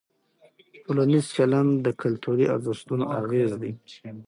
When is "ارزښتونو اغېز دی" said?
2.55-3.71